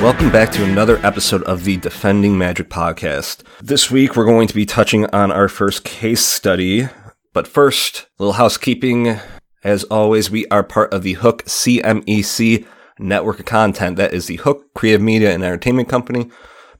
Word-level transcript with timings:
Welcome 0.00 0.32
back 0.32 0.50
to 0.52 0.64
another 0.64 0.98
episode 1.04 1.42
of 1.42 1.64
the 1.64 1.76
Defending 1.76 2.38
Magic 2.38 2.70
podcast. 2.70 3.42
This 3.60 3.90
week 3.90 4.16
we're 4.16 4.24
going 4.24 4.48
to 4.48 4.54
be 4.54 4.64
touching 4.64 5.04
on 5.14 5.30
our 5.30 5.46
first 5.46 5.84
case 5.84 6.24
study, 6.24 6.88
but 7.34 7.46
first, 7.46 8.06
a 8.18 8.22
little 8.22 8.32
housekeeping. 8.32 9.20
As 9.62 9.84
always, 9.84 10.30
we 10.30 10.46
are 10.46 10.62
part 10.62 10.94
of 10.94 11.02
the 11.02 11.12
Hook 11.12 11.44
CMEC 11.44 12.66
network 12.98 13.40
of 13.40 13.46
content. 13.46 13.96
That 13.96 14.14
is 14.14 14.26
the 14.26 14.36
Hook 14.36 14.72
Creative 14.74 15.02
Media 15.02 15.34
and 15.34 15.44
Entertainment 15.44 15.90
Company. 15.90 16.30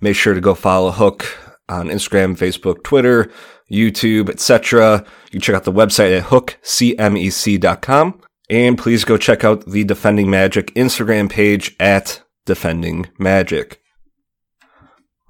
Make 0.01 0.17
sure 0.17 0.33
to 0.33 0.41
go 0.41 0.55
follow 0.55 0.91
Hook 0.91 1.27
on 1.69 1.89
Instagram, 1.89 2.39
Facebook, 2.39 2.83
Twitter, 2.85 3.31
YouTube, 3.71 4.31
etc. 4.31 5.05
You 5.27 5.31
can 5.33 5.41
check 5.43 5.57
out 5.57 5.65
the 5.65 5.73
website 5.73 6.17
at 6.19 6.25
hookcmec.com. 6.29 8.21
And 8.49 8.79
please 8.79 9.05
go 9.05 9.19
check 9.19 9.45
out 9.45 9.67
the 9.67 9.85
Defending 9.85 10.31
Magic 10.31 10.75
Instagram 10.75 11.29
page 11.29 11.77
at 11.79 12.23
Defending 12.51 13.07
Magic. 13.17 13.81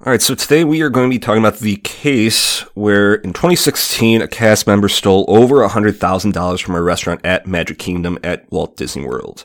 All 0.02 0.10
right, 0.10 0.22
so 0.22 0.34
today 0.34 0.64
we 0.64 0.80
are 0.80 0.88
going 0.88 1.10
to 1.10 1.14
be 1.14 1.18
talking 1.18 1.42
about 1.42 1.58
the 1.58 1.76
case 1.76 2.60
where 2.74 3.16
in 3.16 3.34
2016 3.34 4.22
a 4.22 4.26
cast 4.26 4.66
member 4.66 4.88
stole 4.88 5.26
over 5.28 5.56
$100,000 5.56 6.62
from 6.62 6.74
a 6.74 6.80
restaurant 6.80 7.20
at 7.22 7.46
Magic 7.46 7.78
Kingdom 7.78 8.18
at 8.24 8.50
Walt 8.50 8.78
Disney 8.78 9.04
World. 9.04 9.44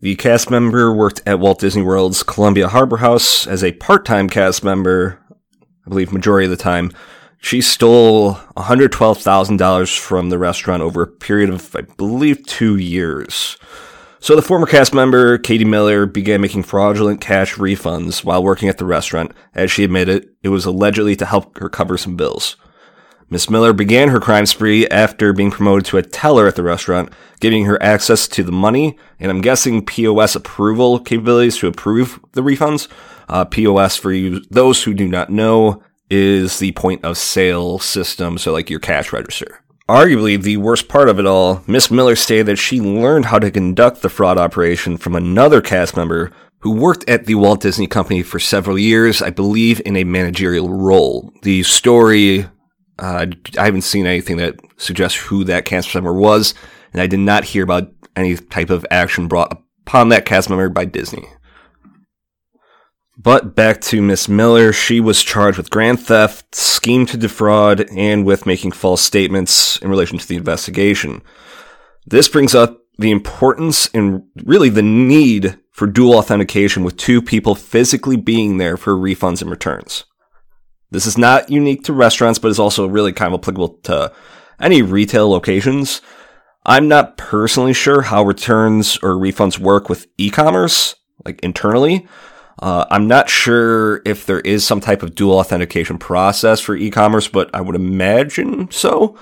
The 0.00 0.14
cast 0.16 0.50
member 0.50 0.92
worked 0.92 1.22
at 1.24 1.40
Walt 1.40 1.60
Disney 1.60 1.82
World's 1.82 2.22
Columbia 2.22 2.68
Harbor 2.68 2.98
House 2.98 3.46
as 3.46 3.64
a 3.64 3.72
part-time 3.72 4.28
cast 4.28 4.62
member, 4.62 5.18
I 5.86 5.88
believe 5.88 6.12
majority 6.12 6.44
of 6.44 6.50
the 6.50 6.62
time. 6.62 6.92
She 7.38 7.62
stole 7.62 8.34
$112,000 8.58 9.98
from 9.98 10.28
the 10.28 10.38
restaurant 10.38 10.82
over 10.82 11.00
a 11.00 11.06
period 11.06 11.48
of, 11.48 11.74
I 11.74 11.80
believe, 11.96 12.44
two 12.44 12.76
years. 12.76 13.56
So 14.24 14.34
the 14.34 14.40
former 14.40 14.66
cast 14.66 14.94
member, 14.94 15.36
Katie 15.36 15.66
Miller, 15.66 16.06
began 16.06 16.40
making 16.40 16.62
fraudulent 16.62 17.20
cash 17.20 17.56
refunds 17.56 18.24
while 18.24 18.42
working 18.42 18.70
at 18.70 18.78
the 18.78 18.86
restaurant. 18.86 19.32
As 19.52 19.70
she 19.70 19.84
admitted, 19.84 20.30
it 20.42 20.48
was 20.48 20.64
allegedly 20.64 21.14
to 21.16 21.26
help 21.26 21.58
her 21.58 21.68
cover 21.68 21.98
some 21.98 22.16
bills. 22.16 22.56
Miss 23.28 23.50
Miller 23.50 23.74
began 23.74 24.08
her 24.08 24.20
crime 24.20 24.46
spree 24.46 24.88
after 24.88 25.34
being 25.34 25.50
promoted 25.50 25.84
to 25.84 25.98
a 25.98 26.02
teller 26.02 26.48
at 26.48 26.56
the 26.56 26.62
restaurant, 26.62 27.12
giving 27.38 27.66
her 27.66 27.82
access 27.82 28.26
to 28.28 28.42
the 28.42 28.50
money, 28.50 28.96
and 29.20 29.30
I'm 29.30 29.42
guessing 29.42 29.84
POS 29.84 30.36
approval 30.36 31.00
capabilities 31.00 31.58
to 31.58 31.66
approve 31.66 32.18
the 32.32 32.40
refunds. 32.40 32.88
Uh, 33.28 33.44
POS, 33.44 33.98
for 33.98 34.10
you, 34.10 34.40
those 34.50 34.84
who 34.84 34.94
do 34.94 35.06
not 35.06 35.28
know, 35.28 35.82
is 36.08 36.60
the 36.60 36.72
point 36.72 37.04
of 37.04 37.18
sale 37.18 37.78
system, 37.78 38.38
so 38.38 38.54
like 38.54 38.70
your 38.70 38.80
cash 38.80 39.12
register. 39.12 39.60
Arguably, 39.88 40.42
the 40.42 40.56
worst 40.56 40.88
part 40.88 41.10
of 41.10 41.18
it 41.18 41.26
all, 41.26 41.62
Miss 41.66 41.90
Miller 41.90 42.16
stated 42.16 42.46
that 42.46 42.56
she 42.56 42.80
learned 42.80 43.26
how 43.26 43.38
to 43.38 43.50
conduct 43.50 44.00
the 44.00 44.08
fraud 44.08 44.38
operation 44.38 44.96
from 44.96 45.14
another 45.14 45.60
cast 45.60 45.94
member 45.94 46.32
who 46.60 46.70
worked 46.70 47.06
at 47.06 47.26
the 47.26 47.34
Walt 47.34 47.60
Disney 47.60 47.86
Company 47.86 48.22
for 48.22 48.40
several 48.40 48.78
years, 48.78 49.20
I 49.20 49.28
believe 49.28 49.82
in 49.84 49.96
a 49.96 50.04
managerial 50.04 50.70
role. 50.70 51.30
The 51.42 51.62
story, 51.64 52.46
uh, 52.98 53.26
I 53.58 53.64
haven't 53.66 53.82
seen 53.82 54.06
anything 54.06 54.38
that 54.38 54.58
suggests 54.78 55.18
who 55.18 55.44
that 55.44 55.66
cast 55.66 55.94
member 55.94 56.14
was, 56.14 56.54
and 56.94 57.02
I 57.02 57.06
did 57.06 57.20
not 57.20 57.44
hear 57.44 57.62
about 57.62 57.92
any 58.16 58.36
type 58.36 58.70
of 58.70 58.86
action 58.90 59.28
brought 59.28 59.52
upon 59.52 60.08
that 60.08 60.24
cast 60.24 60.48
member 60.48 60.70
by 60.70 60.86
Disney. 60.86 61.26
But 63.16 63.54
back 63.54 63.80
to 63.82 64.02
Miss 64.02 64.28
Miller, 64.28 64.72
she 64.72 65.00
was 65.00 65.22
charged 65.22 65.56
with 65.56 65.70
grand 65.70 66.00
theft, 66.00 66.54
scheme 66.54 67.06
to 67.06 67.16
defraud, 67.16 67.88
and 67.90 68.24
with 68.24 68.46
making 68.46 68.72
false 68.72 69.02
statements 69.02 69.76
in 69.78 69.88
relation 69.88 70.18
to 70.18 70.26
the 70.26 70.36
investigation. 70.36 71.22
This 72.06 72.28
brings 72.28 72.54
up 72.54 72.80
the 72.98 73.12
importance 73.12 73.88
and 73.94 74.24
really 74.44 74.68
the 74.68 74.82
need 74.82 75.58
for 75.70 75.86
dual 75.86 76.14
authentication 76.14 76.84
with 76.84 76.96
two 76.96 77.22
people 77.22 77.54
physically 77.54 78.16
being 78.16 78.58
there 78.58 78.76
for 78.76 78.94
refunds 78.94 79.42
and 79.42 79.50
returns. 79.50 80.04
This 80.90 81.06
is 81.06 81.18
not 81.18 81.50
unique 81.50 81.84
to 81.84 81.92
restaurants, 81.92 82.38
but 82.38 82.50
is 82.50 82.58
also 82.58 82.86
really 82.86 83.12
kind 83.12 83.32
of 83.32 83.40
applicable 83.40 83.78
to 83.84 84.12
any 84.60 84.82
retail 84.82 85.28
locations. 85.28 86.00
I'm 86.66 86.88
not 86.88 87.16
personally 87.16 87.72
sure 87.72 88.02
how 88.02 88.22
returns 88.22 88.96
or 89.02 89.10
refunds 89.10 89.58
work 89.58 89.88
with 89.88 90.06
e-commerce, 90.18 90.94
like 91.24 91.40
internally, 91.42 92.06
uh, 92.60 92.86
I'm 92.90 93.08
not 93.08 93.28
sure 93.28 94.00
if 94.04 94.26
there 94.26 94.40
is 94.40 94.64
some 94.64 94.80
type 94.80 95.02
of 95.02 95.14
dual 95.14 95.38
authentication 95.38 95.98
process 95.98 96.60
for 96.60 96.76
e-commerce, 96.76 97.28
but 97.28 97.50
I 97.54 97.60
would 97.60 97.76
imagine 97.76 98.70
so. 98.70 99.18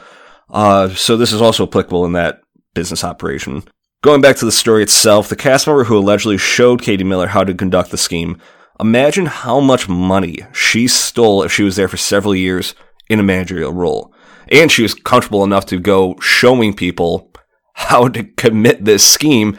Uh, 0.51 0.91
so 0.91 1.17
this 1.17 1.33
is 1.33 1.41
also 1.41 1.67
applicable 1.67 2.05
in 2.05 2.13
that 2.13 2.43
business 2.75 3.05
operation. 3.05 3.65
Going 4.03 4.21
back 4.21 4.37
to 4.37 4.45
the 4.45 4.53
story 4.53 4.83
itself, 4.83 5.29
the 5.29 5.37
cast 5.37 5.67
member 5.67 5.85
who 5.85 5.97
allegedly 5.97 6.37
showed 6.37 6.83
Katie 6.83 7.05
Miller 7.05 7.29
how 7.29 7.45
to 7.45 7.55
conduct 7.55 7.91
the 7.91 7.97
scheme, 7.97 8.41
imagine 8.81 9.27
how 9.27 9.61
much 9.61 9.89
money 9.89 10.39
she 10.53 10.89
stole 10.89 11.43
if 11.43 11.53
she 11.53 11.63
was 11.63 11.77
there 11.77 11.89
for 11.89 11.97
several 11.97 12.35
years 12.35 12.75
in 13.09 13.21
a 13.21 13.23
managerial 13.23 13.73
role. 13.73 14.13
And 14.51 14.71
she 14.71 14.83
was 14.83 14.95
comfortable 14.95 15.45
enough 15.45 15.67
to 15.67 15.79
go 15.79 16.17
showing 16.21 16.75
people 16.75 17.33
how 17.75 18.09
to 18.09 18.25
commit 18.25 18.85
this 18.85 19.07
scheme. 19.07 19.57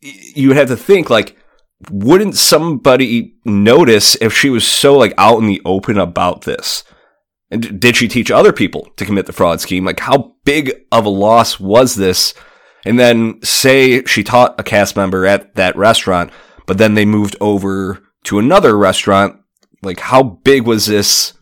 You 0.00 0.48
would 0.48 0.56
have 0.56 0.68
to 0.68 0.76
think 0.76 1.10
like, 1.10 1.36
wouldn't 1.90 2.36
somebody 2.36 3.34
notice 3.44 4.16
if 4.16 4.32
she 4.32 4.50
was 4.50 4.66
so 4.66 4.96
like 4.96 5.14
out 5.18 5.38
in 5.38 5.46
the 5.46 5.62
open 5.64 5.98
about 5.98 6.42
this? 6.42 6.84
And 7.50 7.80
did 7.80 7.96
she 7.96 8.08
teach 8.08 8.30
other 8.30 8.52
people 8.52 8.88
to 8.96 9.04
commit 9.04 9.26
the 9.26 9.32
fraud 9.32 9.60
scheme? 9.60 9.84
Like 9.84 10.00
how 10.00 10.34
big 10.44 10.72
of 10.90 11.06
a 11.06 11.10
loss 11.10 11.60
was 11.60 11.94
this? 11.94 12.34
And 12.84 12.98
then 12.98 13.40
say 13.42 14.04
she 14.04 14.22
taught 14.22 14.58
a 14.58 14.62
cast 14.62 14.96
member 14.96 15.24
at 15.24 15.54
that 15.54 15.76
restaurant, 15.76 16.30
but 16.66 16.78
then 16.78 16.94
they 16.94 17.04
moved 17.04 17.36
over 17.40 18.02
to 18.24 18.38
another 18.38 18.76
restaurant. 18.76 19.40
Like 19.82 20.00
how 20.00 20.22
big 20.22 20.66
was 20.66 20.86
this 20.86 21.32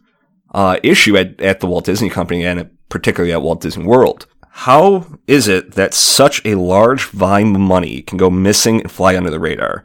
uh, 0.52 0.78
issue 0.82 1.16
at, 1.16 1.40
at 1.40 1.60
the 1.60 1.66
Walt 1.66 1.84
Disney 1.84 2.10
Company 2.10 2.44
and 2.44 2.70
particularly 2.88 3.32
at 3.32 3.42
Walt 3.42 3.60
Disney 3.60 3.84
World? 3.84 4.26
How 4.54 5.06
is 5.26 5.48
it 5.48 5.72
that 5.72 5.94
such 5.94 6.44
a 6.44 6.56
large 6.56 7.06
volume 7.06 7.54
of 7.54 7.60
money 7.62 8.02
can 8.02 8.18
go 8.18 8.28
missing 8.28 8.82
and 8.82 8.90
fly 8.90 9.16
under 9.16 9.30
the 9.30 9.40
radar? 9.40 9.82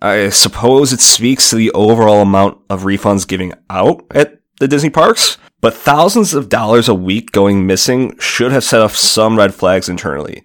I 0.00 0.28
suppose 0.28 0.92
it 0.92 1.00
speaks 1.00 1.50
to 1.50 1.56
the 1.56 1.72
overall 1.72 2.22
amount 2.22 2.60
of 2.70 2.82
refunds 2.82 3.26
giving 3.26 3.52
out 3.68 4.04
at 4.12 4.40
the 4.60 4.68
Disney 4.68 4.90
parks, 4.90 5.38
but 5.60 5.74
thousands 5.74 6.34
of 6.34 6.48
dollars 6.48 6.88
a 6.88 6.94
week 6.94 7.32
going 7.32 7.66
missing 7.66 8.16
should 8.18 8.52
have 8.52 8.64
set 8.64 8.80
off 8.80 8.94
some 8.94 9.36
red 9.36 9.54
flags 9.54 9.88
internally. 9.88 10.44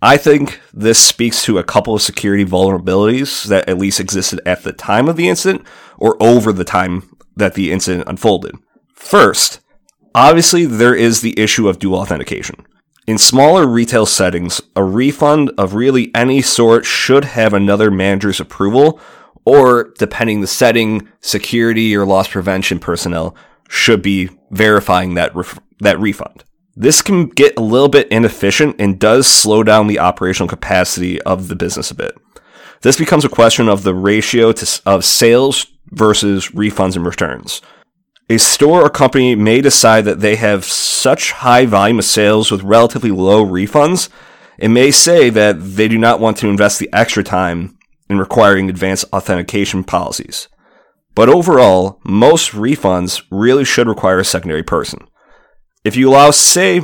I 0.00 0.16
think 0.16 0.60
this 0.72 0.98
speaks 0.98 1.42
to 1.42 1.58
a 1.58 1.64
couple 1.64 1.94
of 1.94 2.02
security 2.02 2.44
vulnerabilities 2.44 3.44
that 3.44 3.68
at 3.68 3.78
least 3.78 4.00
existed 4.00 4.40
at 4.46 4.62
the 4.62 4.72
time 4.72 5.08
of 5.08 5.16
the 5.16 5.28
incident 5.28 5.66
or 5.98 6.16
over 6.22 6.52
the 6.52 6.64
time 6.64 7.14
that 7.36 7.54
the 7.54 7.72
incident 7.72 8.08
unfolded. 8.08 8.54
First, 8.94 9.60
obviously 10.14 10.66
there 10.66 10.94
is 10.94 11.20
the 11.20 11.38
issue 11.38 11.68
of 11.68 11.78
dual 11.78 11.98
authentication. 11.98 12.64
In 13.08 13.16
smaller 13.16 13.66
retail 13.66 14.04
settings, 14.04 14.60
a 14.76 14.84
refund 14.84 15.50
of 15.56 15.72
really 15.72 16.14
any 16.14 16.42
sort 16.42 16.84
should 16.84 17.24
have 17.24 17.54
another 17.54 17.90
manager's 17.90 18.38
approval, 18.38 19.00
or 19.46 19.94
depending 19.96 20.42
the 20.42 20.46
setting, 20.46 21.08
security 21.20 21.96
or 21.96 22.04
loss 22.04 22.28
prevention 22.28 22.78
personnel 22.78 23.34
should 23.66 24.02
be 24.02 24.28
verifying 24.50 25.14
that 25.14 25.34
ref- 25.34 25.58
that 25.80 25.98
refund. 25.98 26.44
This 26.76 27.00
can 27.00 27.30
get 27.30 27.56
a 27.56 27.62
little 27.62 27.88
bit 27.88 28.08
inefficient 28.08 28.76
and 28.78 29.00
does 29.00 29.26
slow 29.26 29.62
down 29.62 29.86
the 29.86 30.00
operational 30.00 30.46
capacity 30.46 31.18
of 31.22 31.48
the 31.48 31.56
business 31.56 31.90
a 31.90 31.94
bit. 31.94 32.14
This 32.82 32.98
becomes 32.98 33.24
a 33.24 33.30
question 33.30 33.70
of 33.70 33.84
the 33.84 33.94
ratio 33.94 34.52
to, 34.52 34.82
of 34.84 35.02
sales 35.02 35.66
versus 35.92 36.48
refunds 36.48 36.94
and 36.94 37.06
returns. 37.06 37.62
A 38.30 38.38
store 38.38 38.82
or 38.82 38.90
company 38.90 39.34
may 39.34 39.62
decide 39.62 40.04
that 40.04 40.20
they 40.20 40.36
have 40.36 40.64
such 40.64 41.32
high 41.32 41.64
volume 41.64 41.98
of 41.98 42.04
sales 42.04 42.50
with 42.50 42.62
relatively 42.62 43.10
low 43.10 43.44
refunds, 43.44 44.10
it 44.58 44.68
may 44.68 44.90
say 44.90 45.30
that 45.30 45.54
they 45.58 45.88
do 45.88 45.96
not 45.96 46.20
want 46.20 46.36
to 46.38 46.48
invest 46.48 46.78
the 46.78 46.90
extra 46.92 47.24
time 47.24 47.78
in 48.10 48.18
requiring 48.18 48.68
advanced 48.68 49.06
authentication 49.12 49.82
policies. 49.82 50.48
But 51.14 51.28
overall, 51.28 52.00
most 52.04 52.52
refunds 52.52 53.22
really 53.30 53.64
should 53.64 53.88
require 53.88 54.18
a 54.18 54.24
secondary 54.24 54.62
person. 54.62 55.08
If 55.82 55.96
you 55.96 56.10
allow, 56.10 56.30
say, 56.30 56.82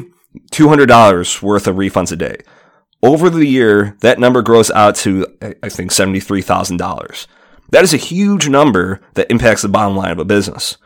$200 0.52 1.42
worth 1.42 1.66
of 1.66 1.76
refunds 1.76 2.10
a 2.10 2.16
day, 2.16 2.38
over 3.02 3.28
the 3.28 3.46
year, 3.46 3.96
that 4.00 4.18
number 4.18 4.40
grows 4.40 4.70
out 4.70 4.96
to, 4.96 5.26
I 5.62 5.68
think, 5.68 5.90
$73,000. 5.90 7.26
That 7.70 7.84
is 7.84 7.92
a 7.92 7.98
huge 7.98 8.48
number 8.48 9.02
that 9.12 9.30
impacts 9.30 9.62
the 9.62 9.68
bottom 9.68 9.94
line 9.94 10.10
of 10.10 10.18
a 10.18 10.24
business. 10.24 10.78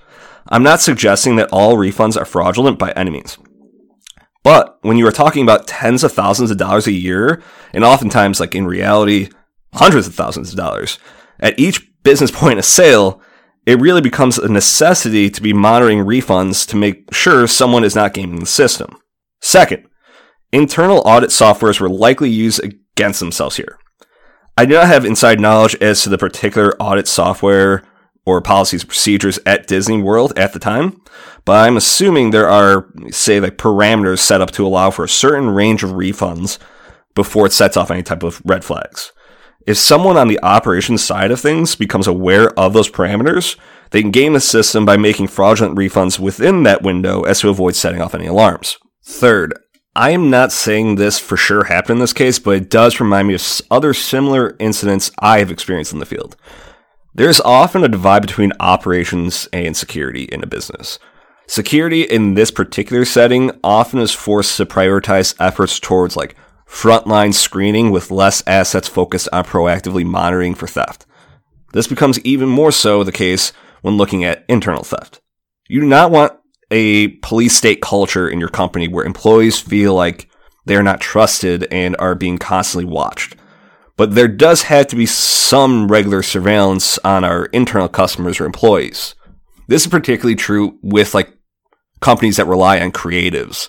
I'm 0.49 0.63
not 0.63 0.81
suggesting 0.81 1.37
that 1.37 1.51
all 1.53 1.77
refunds 1.77 2.21
are 2.21 2.25
fraudulent 2.25 2.79
by 2.79 2.93
any 2.93 3.11
means. 3.11 3.39
But 4.43 4.79
when 4.83 4.97
you 4.97 5.07
are 5.07 5.13
talking 5.13 5.43
about 5.43 5.67
tens 5.67 6.05
of 6.05 6.13
thousands 6.13 6.51
of 6.51 6.57
dollars 6.57 6.87
a 6.87 6.93
year, 6.93 7.43
and 7.73 7.85
oftentimes, 7.85 8.41
like 8.41 8.55
in 8.55 8.67
reality, 8.67 9.29
hundreds 9.75 10.07
of 10.07 10.15
thousands 10.15 10.51
of 10.51 10.57
dollars, 10.57 10.99
at 11.41 11.59
each 11.59 11.87
business 12.03 12.31
point 12.33 12.59
of 12.59 12.65
sale, 12.65 13.21
it 13.67 13.81
really 13.81 14.01
becomes 14.01 14.39
a 14.39 14.49
necessity 14.49 15.29
to 15.29 15.43
be 15.43 15.53
monitoring 15.53 15.99
refunds 15.99 16.67
to 16.69 16.77
make 16.77 17.13
sure 17.13 17.47
someone 17.47 17.85
is 17.85 17.95
not 17.95 18.15
gaming 18.15 18.41
the 18.41 18.47
system. 18.47 18.97
Second, 19.43 19.87
internal 20.53 21.03
audit 21.05 21.31
softwares 21.31 21.79
were 21.79 21.91
likely 21.91 22.31
used 22.31 22.65
against 22.65 23.21
themselves 23.21 23.57
here. 23.57 23.79
I 24.57 24.65
do 24.65 24.75
not 24.75 24.87
have 24.87 25.05
inside 25.05 25.39
knowledge 25.39 25.77
as 25.83 26.03
to 26.03 26.09
the 26.09 26.19
particular 26.19 26.75
audit 26.81 27.07
software 27.07 27.85
or 28.29 28.43
policies 28.43 28.83
and 28.83 28.89
procedures 28.89 29.39
at 29.47 29.67
Disney 29.67 30.03
World 30.03 30.39
at 30.39 30.53
the 30.53 30.59
time, 30.59 31.01
but 31.45 31.67
I'm 31.67 31.77
assuming 31.79 32.31
there 32.31 32.49
are, 32.49 32.89
say, 33.11 33.41
like 33.41 33.57
parameters 33.57 34.19
set 34.19 34.41
up 34.41 34.51
to 34.53 34.67
allow 34.67 34.91
for 34.91 35.05
a 35.05 35.09
certain 35.09 35.49
range 35.49 35.83
of 35.83 35.91
refunds 35.91 36.59
before 37.15 37.47
it 37.47 37.53
sets 37.53 37.77
off 37.77 37.91
any 37.91 38.03
type 38.03 38.23
of 38.23 38.43
red 38.45 38.65
flags. 38.65 39.13
If 39.67 39.79
someone 39.79 40.17
on 40.17 40.29
the 40.29 40.41
operations 40.43 41.03
side 41.03 41.31
of 41.31 41.41
things 41.41 41.75
becomes 41.75 42.07
aware 42.07 42.51
of 42.59 42.75
those 42.75 42.91
parameters, 42.91 43.57
they 43.91 44.03
can 44.03 44.11
game 44.11 44.35
the 44.35 44.41
system 44.41 44.85
by 44.85 44.99
making 44.99 45.29
fraudulent 45.29 45.77
refunds 45.77 46.19
within 46.19 46.63
that 46.65 46.83
window 46.83 47.23
as 47.23 47.41
to 47.41 47.49
avoid 47.49 47.75
setting 47.75 48.01
off 48.01 48.15
any 48.15 48.27
alarms. 48.27 48.77
Third, 49.03 49.59
I 49.97 50.11
am 50.11 50.31
not 50.31 50.53
saying 50.53 50.95
this 50.95 51.19
for 51.19 51.37
sure 51.37 51.65
happened 51.65 51.97
in 51.97 52.01
this 52.01 52.13
case, 52.13 52.39
but 52.39 52.57
it 52.57 52.71
does 52.71 53.01
remind 53.01 53.27
me 53.27 53.35
of 53.35 53.63
other 53.71 53.95
similar 53.95 54.55
incidents 54.59 55.11
I 55.19 55.39
have 55.39 55.51
experienced 55.51 55.93
in 55.93 55.99
the 55.99 56.07
field. 56.07 56.37
There's 57.19 57.41
often 57.41 57.83
a 57.83 57.89
divide 57.89 58.23
between 58.23 58.53
operations 58.61 59.49
and 59.53 59.77
security 59.77 60.23
in 60.23 60.45
a 60.45 60.47
business. 60.47 61.01
Security 61.49 62.03
in 62.03 62.35
this 62.35 62.53
particular 62.53 63.05
setting 63.05 63.51
often 63.65 63.99
is 63.99 64.13
forced 64.13 64.57
to 64.57 64.65
prioritize 64.65 65.35
efforts 65.41 65.81
towards 65.81 66.17
like 66.17 66.37
frontline 66.69 67.35
screening 67.35 67.91
with 67.91 68.13
less 68.13 68.45
assets 68.47 68.87
focused 68.87 69.29
on 69.33 69.43
proactively 69.43 70.05
monitoring 70.05 70.55
for 70.55 70.69
theft. 70.69 71.07
This 71.73 71.89
becomes 71.89 72.21
even 72.21 72.49
more 72.49 72.71
so 72.71 73.03
the 73.03 73.11
case 73.11 73.53
when 73.83 73.97
looking 73.97 74.23
at 74.23 74.45
internal 74.49 74.85
theft. 74.85 75.21
You 75.69 75.81
do 75.81 75.89
not 75.89 76.13
want 76.13 76.35
a 76.71 77.09
police 77.09 77.57
state 77.57 77.83
culture 77.83 78.29
in 78.29 78.39
your 78.39 78.49
company 78.49 78.87
where 78.87 79.05
employees 79.05 79.59
feel 79.59 79.93
like 79.93 80.31
they 80.67 80.77
are 80.77 80.85
not 80.85 81.01
trusted 81.01 81.67
and 81.73 81.97
are 81.99 82.15
being 82.15 82.39
constantly 82.39 82.89
watched. 82.89 83.35
But 83.99 84.15
there 84.15 84.29
does 84.29 84.63
have 84.63 84.87
to 84.87 84.97
be 84.97 85.07
some 85.07 85.89
regular 85.89 86.23
surveillance 86.23 86.99
on 86.99 87.25
our 87.25 87.47
internal 87.47 87.89
customers 87.89 88.41
or 88.41 88.47
employees. 88.47 89.17
This 89.67 89.83
is 89.83 89.91
particularly 89.91 90.37
true 90.37 90.79
with 90.83 91.15
like 91.15 91.37
companies 92.01 92.37
that 92.37 92.47
rely 92.47 92.81
on 92.81 92.93
creatives. 92.93 93.69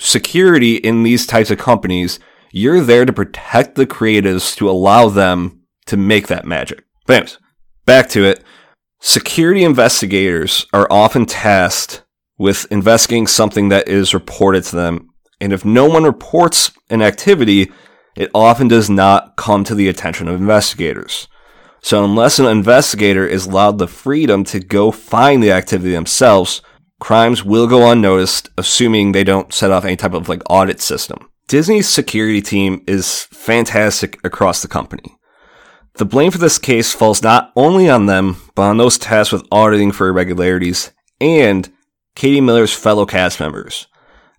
Security 0.00 0.76
in 0.76 1.02
these 1.02 1.26
types 1.26 1.50
of 1.50 1.58
companies, 1.58 2.18
you're 2.50 2.80
there 2.80 3.04
to 3.04 3.12
protect 3.12 3.74
the 3.74 3.86
creatives 3.86 4.56
to 4.56 4.70
allow 4.70 5.10
them 5.10 5.60
to 5.84 5.98
make 5.98 6.28
that 6.28 6.46
magic. 6.46 6.84
But 7.06 7.12
anyways, 7.12 7.38
back 7.84 8.08
to 8.10 8.24
it. 8.24 8.42
Security 9.00 9.64
investigators 9.64 10.66
are 10.72 10.86
often 10.90 11.26
tasked 11.26 12.04
with 12.38 12.66
investigating 12.70 13.26
something 13.26 13.68
that 13.68 13.86
is 13.86 14.14
reported 14.14 14.64
to 14.64 14.76
them. 14.76 15.10
And 15.42 15.52
if 15.52 15.62
no 15.62 15.86
one 15.86 16.04
reports 16.04 16.72
an 16.88 17.02
activity, 17.02 17.70
it 18.16 18.30
often 18.34 18.68
does 18.68 18.90
not 18.90 19.36
come 19.36 19.64
to 19.64 19.74
the 19.74 19.88
attention 19.88 20.28
of 20.28 20.40
investigators. 20.40 21.28
So 21.80 22.04
unless 22.04 22.38
an 22.38 22.46
investigator 22.46 23.26
is 23.26 23.46
allowed 23.46 23.78
the 23.78 23.88
freedom 23.88 24.44
to 24.44 24.60
go 24.60 24.90
find 24.90 25.42
the 25.42 25.52
activity 25.52 25.92
themselves, 25.92 26.62
crimes 27.00 27.44
will 27.44 27.66
go 27.66 27.90
unnoticed, 27.90 28.50
assuming 28.56 29.12
they 29.12 29.24
don't 29.24 29.52
set 29.52 29.72
off 29.72 29.84
any 29.84 29.96
type 29.96 30.14
of 30.14 30.28
like 30.28 30.42
audit 30.48 30.80
system. 30.80 31.28
Disney's 31.48 31.88
security 31.88 32.40
team 32.40 32.82
is 32.86 33.24
fantastic 33.32 34.18
across 34.24 34.62
the 34.62 34.68
company. 34.68 35.16
The 35.94 36.04
blame 36.04 36.30
for 36.30 36.38
this 36.38 36.58
case 36.58 36.94
falls 36.94 37.22
not 37.22 37.52
only 37.56 37.90
on 37.90 38.06
them, 38.06 38.36
but 38.54 38.62
on 38.62 38.78
those 38.78 38.96
tasked 38.96 39.32
with 39.32 39.46
auditing 39.50 39.92
for 39.92 40.08
irregularities 40.08 40.92
and 41.20 41.70
Katie 42.14 42.40
Miller's 42.40 42.72
fellow 42.72 43.06
cast 43.06 43.40
members. 43.40 43.86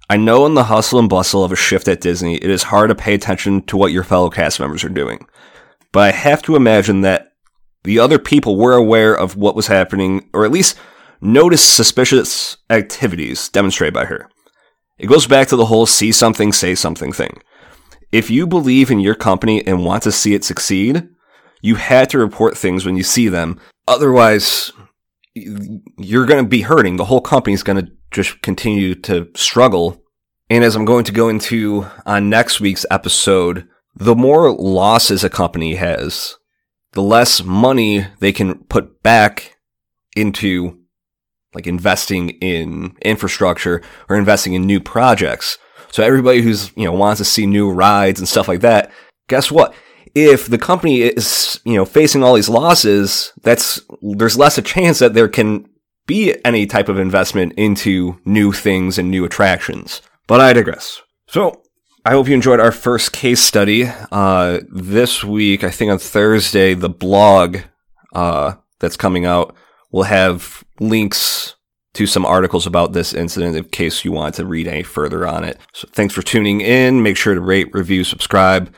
I 0.09 0.17
know 0.17 0.45
in 0.45 0.53
the 0.53 0.65
hustle 0.65 0.99
and 0.99 1.09
bustle 1.09 1.43
of 1.43 1.51
a 1.51 1.55
shift 1.55 1.87
at 1.87 2.01
Disney, 2.01 2.35
it 2.35 2.49
is 2.49 2.63
hard 2.63 2.89
to 2.89 2.95
pay 2.95 3.13
attention 3.13 3.61
to 3.63 3.77
what 3.77 3.91
your 3.91 4.03
fellow 4.03 4.29
cast 4.29 4.59
members 4.59 4.83
are 4.83 4.89
doing. 4.89 5.25
But 5.91 6.01
I 6.01 6.11
have 6.11 6.41
to 6.43 6.55
imagine 6.55 7.01
that 7.01 7.33
the 7.83 7.99
other 7.99 8.19
people 8.19 8.57
were 8.57 8.73
aware 8.73 9.13
of 9.13 9.35
what 9.35 9.55
was 9.55 9.67
happening, 9.67 10.29
or 10.33 10.45
at 10.45 10.51
least 10.51 10.77
noticed 11.21 11.75
suspicious 11.75 12.57
activities 12.69 13.49
demonstrated 13.49 13.93
by 13.93 14.05
her. 14.05 14.29
It 14.97 15.07
goes 15.07 15.27
back 15.27 15.47
to 15.47 15.55
the 15.55 15.65
whole 15.65 15.85
see 15.85 16.11
something, 16.11 16.51
say 16.51 16.75
something 16.75 17.11
thing. 17.11 17.41
If 18.11 18.29
you 18.29 18.45
believe 18.45 18.91
in 18.91 18.99
your 18.99 19.15
company 19.15 19.65
and 19.65 19.83
want 19.83 20.03
to 20.03 20.11
see 20.11 20.33
it 20.33 20.43
succeed, 20.43 21.07
you 21.61 21.75
had 21.75 22.09
to 22.09 22.19
report 22.19 22.57
things 22.57 22.85
when 22.85 22.95
you 22.95 23.03
see 23.03 23.27
them. 23.27 23.59
Otherwise, 23.87 24.71
you're 25.33 26.25
going 26.25 26.43
to 26.43 26.49
be 26.49 26.61
hurting. 26.61 26.97
The 26.97 27.05
whole 27.05 27.21
company 27.21 27.53
is 27.53 27.63
going 27.63 27.83
to 27.83 27.91
just 28.13 28.41
continue 28.41 28.95
to 28.95 29.29
struggle. 29.35 30.01
And 30.49 30.63
as 30.63 30.75
I'm 30.75 30.85
going 30.85 31.03
to 31.05 31.11
go 31.11 31.29
into 31.29 31.87
on 32.05 32.29
next 32.29 32.61
week's 32.61 32.85
episode, 32.89 33.67
the 33.95 34.15
more 34.15 34.51
losses 34.51 35.23
a 35.23 35.29
company 35.29 35.75
has, 35.75 36.37
the 36.93 37.01
less 37.01 37.43
money 37.43 38.07
they 38.19 38.31
can 38.31 38.63
put 38.65 39.03
back 39.03 39.57
into 40.15 40.79
like 41.53 41.67
investing 41.67 42.29
in 42.29 42.95
infrastructure 43.01 43.81
or 44.09 44.15
investing 44.15 44.53
in 44.53 44.65
new 44.65 44.79
projects. 44.79 45.57
So 45.91 46.03
everybody 46.03 46.41
who's, 46.41 46.71
you 46.75 46.85
know, 46.85 46.93
wants 46.93 47.19
to 47.19 47.25
see 47.25 47.45
new 47.45 47.71
rides 47.71 48.19
and 48.19 48.27
stuff 48.27 48.47
like 48.47 48.61
that, 48.61 48.91
guess 49.27 49.51
what? 49.51 49.75
if 50.15 50.47
the 50.47 50.57
company 50.57 51.01
is, 51.01 51.59
you 51.65 51.75
know, 51.75 51.85
facing 51.85 52.23
all 52.23 52.35
these 52.35 52.49
losses, 52.49 53.33
that's, 53.41 53.81
there's 54.01 54.37
less 54.37 54.57
a 54.57 54.61
chance 54.61 54.99
that 54.99 55.13
there 55.13 55.27
can 55.27 55.67
be 56.05 56.35
any 56.45 56.65
type 56.65 56.89
of 56.89 56.99
investment 56.99 57.53
into 57.53 58.19
new 58.25 58.51
things 58.51 58.97
and 58.97 59.09
new 59.09 59.25
attractions. 59.25 60.01
But 60.27 60.41
I 60.41 60.53
digress. 60.53 61.01
So, 61.27 61.61
I 62.05 62.11
hope 62.11 62.27
you 62.27 62.33
enjoyed 62.33 62.59
our 62.59 62.73
first 62.73 63.13
case 63.13 63.39
study. 63.39 63.85
Uh, 64.11 64.59
this 64.69 65.23
week, 65.23 65.63
I 65.63 65.69
think 65.69 65.91
on 65.91 65.99
Thursday, 65.99 66.73
the 66.73 66.89
blog, 66.89 67.59
uh, 68.13 68.55
that's 68.79 68.97
coming 68.97 69.25
out 69.25 69.55
will 69.91 70.03
have 70.03 70.63
links 70.79 71.55
to 71.93 72.05
some 72.05 72.25
articles 72.25 72.67
about 72.67 72.91
this 72.91 73.13
incident 73.13 73.55
in 73.55 73.63
case 73.65 74.03
you 74.03 74.11
want 74.11 74.35
to 74.35 74.45
read 74.45 74.67
any 74.67 74.83
further 74.83 75.25
on 75.25 75.43
it. 75.43 75.57
So 75.73 75.87
thanks 75.91 76.13
for 76.13 76.21
tuning 76.21 76.59
in. 76.59 77.03
Make 77.03 77.15
sure 77.15 77.35
to 77.35 77.39
rate, 77.39 77.73
review, 77.73 78.03
subscribe 78.03 78.73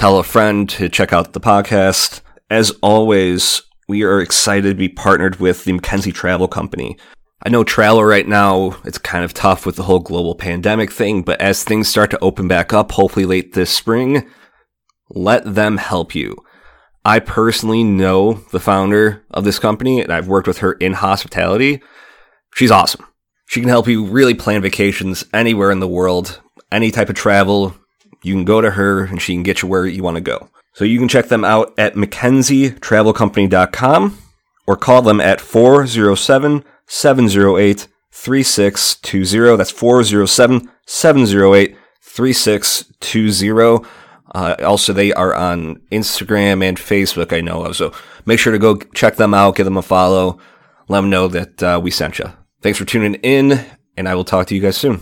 tell 0.00 0.18
a 0.18 0.24
friend 0.24 0.66
to 0.70 0.88
check 0.88 1.12
out 1.12 1.34
the 1.34 1.40
podcast. 1.40 2.22
As 2.48 2.70
always, 2.82 3.62
we 3.90 4.04
are 4.04 4.20
excited 4.20 4.68
to 4.68 4.74
be 4.76 4.88
partnered 4.88 5.40
with 5.40 5.64
the 5.64 5.72
McKenzie 5.72 6.14
Travel 6.14 6.46
Company. 6.46 6.96
I 7.42 7.48
know 7.48 7.64
travel 7.64 8.04
right 8.04 8.26
now, 8.26 8.76
it's 8.84 8.98
kind 8.98 9.24
of 9.24 9.34
tough 9.34 9.66
with 9.66 9.74
the 9.74 9.82
whole 9.82 9.98
global 9.98 10.36
pandemic 10.36 10.92
thing, 10.92 11.22
but 11.22 11.40
as 11.40 11.64
things 11.64 11.88
start 11.88 12.12
to 12.12 12.18
open 12.20 12.46
back 12.46 12.72
up, 12.72 12.92
hopefully 12.92 13.26
late 13.26 13.52
this 13.52 13.74
spring, 13.74 14.30
let 15.08 15.56
them 15.56 15.78
help 15.78 16.14
you. 16.14 16.36
I 17.04 17.18
personally 17.18 17.82
know 17.82 18.34
the 18.52 18.60
founder 18.60 19.24
of 19.32 19.42
this 19.42 19.58
company 19.58 20.00
and 20.00 20.12
I've 20.12 20.28
worked 20.28 20.46
with 20.46 20.58
her 20.58 20.74
in 20.74 20.92
hospitality. 20.92 21.82
She's 22.54 22.70
awesome. 22.70 23.04
She 23.48 23.58
can 23.58 23.70
help 23.70 23.88
you 23.88 24.04
really 24.04 24.34
plan 24.34 24.62
vacations 24.62 25.24
anywhere 25.34 25.72
in 25.72 25.80
the 25.80 25.88
world, 25.88 26.40
any 26.70 26.92
type 26.92 27.08
of 27.08 27.16
travel, 27.16 27.74
you 28.22 28.34
can 28.34 28.44
go 28.44 28.60
to 28.60 28.70
her 28.70 29.02
and 29.02 29.20
she 29.20 29.34
can 29.34 29.42
get 29.42 29.62
you 29.62 29.68
where 29.68 29.84
you 29.84 30.04
want 30.04 30.14
to 30.14 30.20
go. 30.20 30.48
So 30.72 30.84
you 30.84 30.98
can 30.98 31.08
check 31.08 31.28
them 31.28 31.44
out 31.44 31.72
at 31.78 31.94
mckenzietravelcompany.com 31.94 34.18
or 34.66 34.76
call 34.76 35.02
them 35.02 35.20
at 35.20 35.40
407 35.40 36.64
708 36.86 37.88
3620. 38.12 39.56
That's 39.56 39.70
407 39.70 40.70
708 40.86 41.76
3620. 42.00 43.88
Uh, 44.32 44.54
also, 44.64 44.92
they 44.92 45.12
are 45.12 45.34
on 45.34 45.76
Instagram 45.90 46.62
and 46.62 46.78
Facebook, 46.78 47.36
I 47.36 47.40
know 47.40 47.64
of. 47.64 47.76
So 47.76 47.92
make 48.26 48.38
sure 48.38 48.52
to 48.52 48.58
go 48.58 48.76
check 48.76 49.16
them 49.16 49.34
out, 49.34 49.56
give 49.56 49.64
them 49.64 49.76
a 49.76 49.82
follow, 49.82 50.38
let 50.88 51.00
them 51.00 51.10
know 51.10 51.28
that 51.28 51.62
uh, 51.62 51.80
we 51.82 51.90
sent 51.90 52.18
you. 52.18 52.32
Thanks 52.62 52.78
for 52.78 52.84
tuning 52.84 53.14
in, 53.14 53.64
and 53.96 54.08
I 54.08 54.14
will 54.14 54.24
talk 54.24 54.46
to 54.48 54.54
you 54.54 54.60
guys 54.60 54.76
soon. 54.76 55.00